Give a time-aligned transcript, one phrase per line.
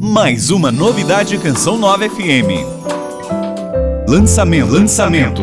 [0.00, 2.62] Mais uma novidade Canção Nova FM.
[4.08, 5.42] Lançamento, lançamento.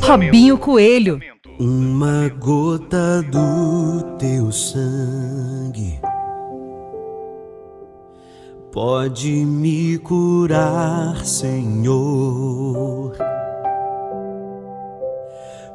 [0.00, 1.20] Robinho Coelho.
[1.56, 6.00] Uma gota do teu sangue
[8.72, 13.16] pode me curar, Senhor.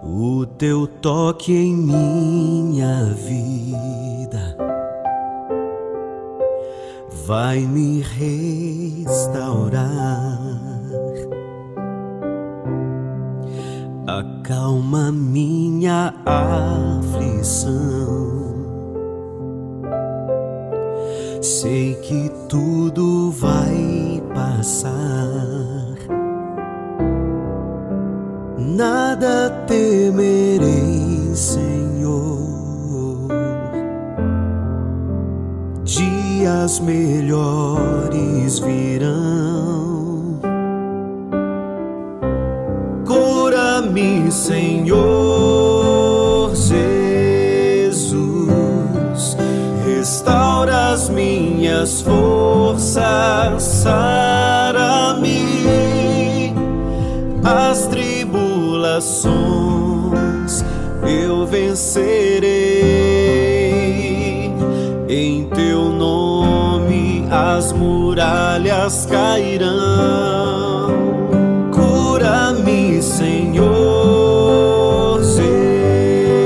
[0.04, 3.57] O teu toque em minha vida
[7.28, 8.02] vai me
[9.04, 9.84] restaurar.
[14.08, 17.76] Acalma minha aflição.
[21.42, 25.98] Sei que tudo vai passar.
[28.58, 31.87] Nada temerei, Senhor.
[35.88, 40.38] Dias melhores virão.
[43.06, 44.94] Cura-me, Senhor
[46.54, 48.18] Jesus.
[49.88, 55.38] Restaura as minhas forças, sara-me.
[57.46, 60.66] As tribulações
[61.08, 63.08] eu vencerei.
[65.10, 65.77] Em teu
[67.58, 69.66] as muralhas cairão.
[71.72, 73.64] Cura-me, Senhor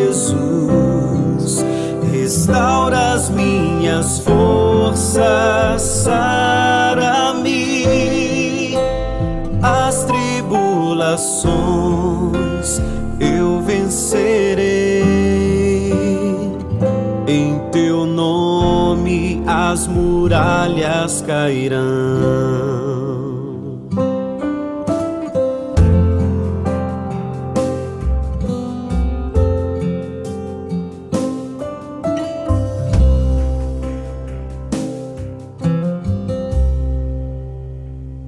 [0.07, 1.65] Jesus.
[2.13, 7.51] Restaura as minhas forças, sara-me.
[9.61, 12.81] As tribulações
[13.19, 14.61] eu vencerei.
[17.27, 20.10] Em teu nome as muralhas
[21.21, 21.81] cairão.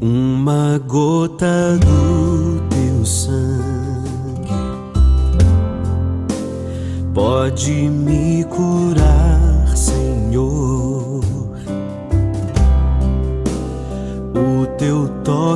[0.01, 4.51] Uma gota do teu sangue
[7.13, 8.32] pode me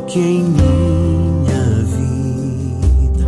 [0.07, 3.25] toque em minha vida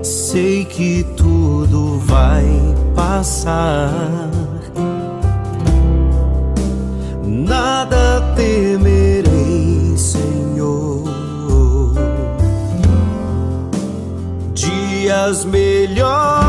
[0.03, 2.47] Sei que tudo vai
[2.95, 4.31] passar.
[15.29, 16.48] Dias melhores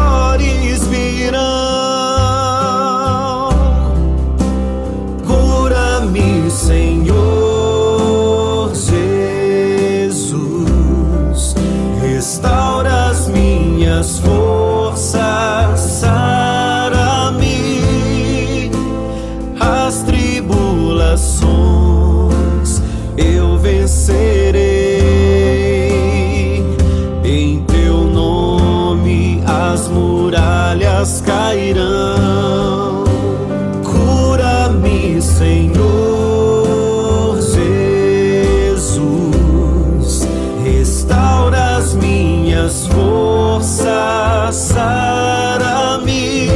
[42.69, 46.50] minhas forças, sara-me.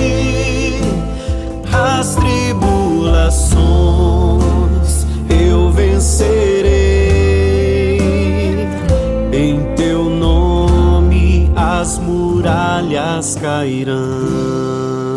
[1.71, 6.71] As tribulações eu vencerei.
[9.31, 15.12] Em teu nome as muralhas cairão.